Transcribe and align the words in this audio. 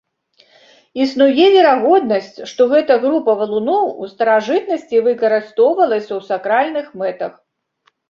Існуе 1.03 1.45
верагоднасць, 1.55 2.31
што 2.53 2.67
гэта 2.73 2.97
група 3.05 3.37
валуноў 3.43 3.85
у 4.01 4.11
старажытнасці 4.15 5.05
выкарыстоўвалася 5.11 6.09
ў 6.19 6.31
сакральных 6.35 6.95
мэтах. 7.01 7.33